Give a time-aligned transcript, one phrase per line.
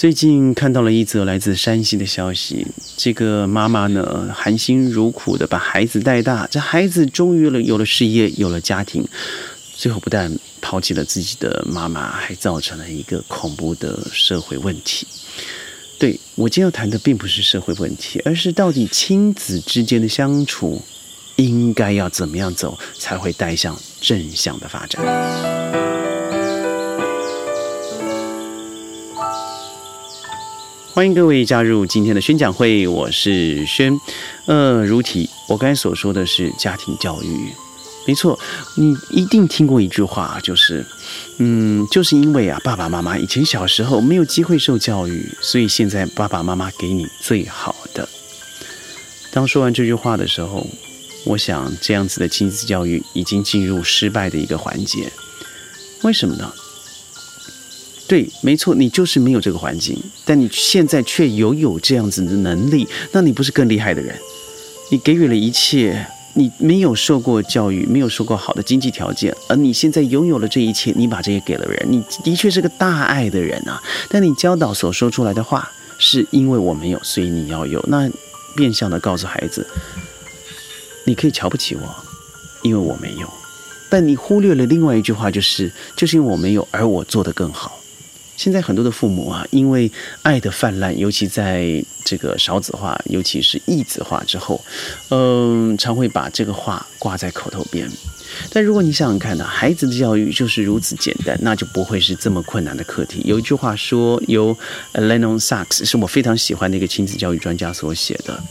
[0.00, 9.06] 最近看到了一则来自山西的消息，这个妈妈呢含辛茹苦的把孩子带大，这孩子终于了有了事业，有了家庭，
[9.74, 15.06] 最后不但抛弃了自己的妈妈，还造成了一个恐怖的社会问题。
[15.98, 20.80] 对我今天要谈的并不是社会问题，而是到底亲子之间的相处
[21.36, 25.89] 应该要怎么样走，才会带向正向的发展。
[30.92, 33.96] 欢迎各位加入今天的宣讲会，我是轩。
[34.46, 37.52] 呃，如题，我刚才所说的是家庭教育，
[38.08, 38.36] 没错，
[38.76, 40.84] 你一定听过一句话，就是，
[41.38, 48.08] 嗯，就是因为啊，爸爸妈妈以前小时候没有机会受教育，所以现在爸爸妈妈给你最好的。
[49.30, 50.66] 当说完这句话的时候，
[51.24, 55.08] 我想这样子的亲子教育已经进入失败的一个环节。
[56.02, 56.52] 为什么呢？
[58.10, 64.12] 对，没错，你就是没有这个环境，但你现在却拥有这样子的能力，那你不是更厉害的人？
[64.90, 73.80] 你给予了一切，你没有受过教育，没有受过好的经济条件，而你现在拥有了这一切，你把这些给了人，你的确是个大爱的人啊。
[74.08, 78.10] 但你教导所说出来的话，是因为我没有，所以你要有，那
[78.56, 79.64] 变相的告诉孩子，
[81.04, 81.94] 你可以瞧不起我，
[82.62, 83.30] 因为我没有。
[83.88, 87.69] 但你忽略了另外一句话，就是就是因为我没有，而我做得更好。
[88.40, 94.64] 现在很多的父母啊，因为爱的泛滥，尤其在这个少子化，尤其是异子化之后，
[95.10, 97.86] 嗯，常会把这个话挂在口头边。
[98.50, 103.20] 但如果你想想看呢，孩子的教育就是如此简单，那就不会是这么困难的课题。
[103.26, 104.56] 有一句话说，由
[104.94, 108.42] Lennon Sachs 是我非常喜欢的一个亲子教育专家所写的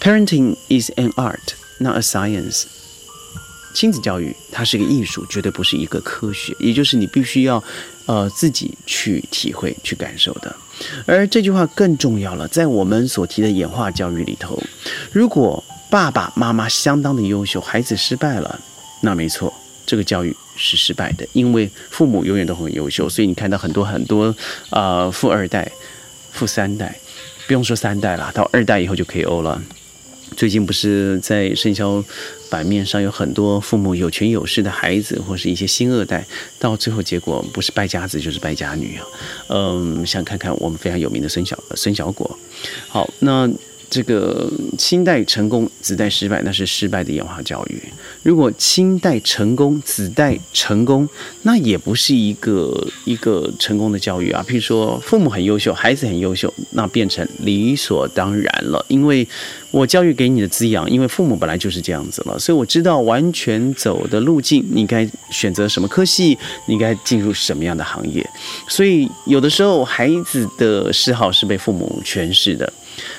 [0.00, 2.62] ：“Parenting is an art, not a science。”
[3.72, 7.62] 亲子教育它是个艺术，绝对不是一个科学，也就是你必须要，
[8.06, 10.54] 呃，自己去体会、去感受的。
[11.06, 14.60] 而这句话更重要了，在我们所提的演化教育里头，
[15.12, 18.58] 如果爸爸妈妈相当的优秀，孩子失败了，
[19.02, 19.52] 那没错，
[19.84, 24.34] 这个教育是失败的，因为父母永远都很优秀，所以你看到很多很多
[24.70, 25.70] 呃，富二代、
[26.32, 26.98] 富三代，
[27.46, 29.60] 不用说三代了，到二代以后就可以 O 了。
[30.36, 32.02] 最近不是在生肖
[32.48, 36.26] 版面上有很多父母有权有势的孩子，或是一些新二代，
[36.58, 39.06] 到最后结果不是败家子就是败家女啊。
[39.48, 42.38] 嗯，想看看我们非常有名的孙小孙小果。
[42.88, 43.50] 好，那。
[43.90, 47.82] 这个亲代成功，子代失败，那是失败的演化教育。
[48.22, 51.08] 如果亲代成功，子代成功，
[51.42, 54.44] 那也不是一个一个成功的教育啊。
[54.48, 58.84] 譬如说，父母很优秀，孩子很优秀，那变成理所当然了。
[58.88, 59.26] 因为
[59.72, 68.24] 我教育给你的滋养，因为父母本来就是这样子了，所以我知道完全走的路径，你该选择什么科系，你该进入什么样的行业。
[68.68, 72.72] 所以有的时候，孩子的嗜好是被父母诠释的。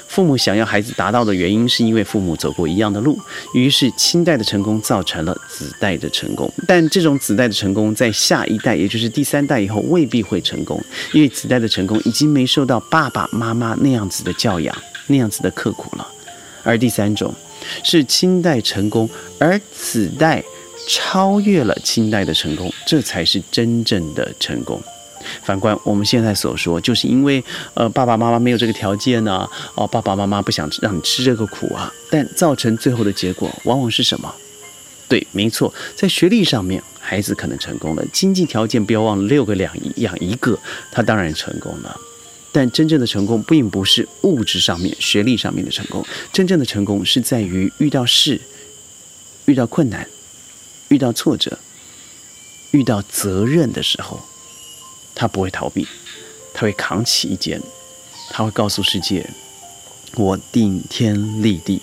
[0.08, 3.18] 父母想要孩子达到的原因，是因为父母走过一样的路，
[3.54, 6.52] 于是亲代的成功造成了子代的成功。
[6.68, 10.84] 但这种子代的成功，在下一代，也就是第三代以后，未必会成功，
[11.14, 14.76] 因为子代的成功已经没受到爸爸妈妈那样子的教养，
[15.08, 16.08] 那样子的刻苦了。
[16.64, 17.34] 而第三种，
[17.84, 19.10] 是亲代成功，
[19.40, 20.44] 而子代
[20.88, 24.82] 超越了亲代的成功，这才是真正的成功。
[25.44, 27.44] 反观我们现在所说，就是因为
[27.74, 34.34] 呃爸爸妈妈没有这个条件呢，哦爸爸妈妈不想让你吃这个苦啊，但造成最后的结果往往是什么？
[35.08, 40.58] 对，没错，在学历上面，孩子可能成功了，经济条件不要忘了六个两养一个，
[40.90, 42.00] 他当然成功了。
[42.54, 48.40] 但真正的成功并不是物质上面、学历上面的成功，真正的成功是在于遇到事、
[49.46, 50.08] 遇到困难、
[50.90, 51.58] 遇到挫折、
[52.72, 54.22] 遇到责任的时候。
[55.22, 55.88] 他不会逃避，
[56.52, 57.62] 他会扛起一肩，
[58.32, 59.24] 他会告诉世界
[60.18, 61.80] ：“我顶天立地，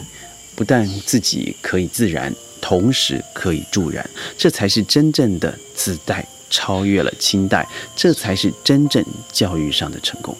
[0.56, 10.36] 不但自己可以自然，同时可以助燃。”这才是真正的子代超越了清代，这才是真正教育上的成功。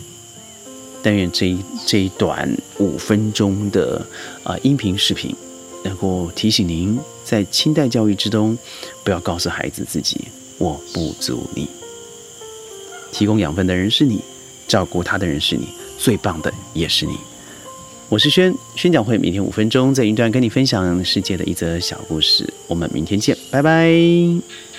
[1.00, 4.04] 但愿这一这一短五分钟的
[4.42, 5.32] 啊音频视频，
[5.84, 8.58] 能够提醒您，在清代教育之中，
[9.04, 10.26] 不要告诉孩子自己
[10.58, 11.68] “我不足力”。
[13.12, 14.20] 提供养分的人是你，
[14.66, 15.68] 照顾他的人是你，
[15.98, 17.18] 最棒的也是你。
[18.08, 22.48] 我是轩，宣讲会每天五分钟，在云端跟你分享世界的一则小故事。
[22.66, 24.77] 我们明天见，拜拜。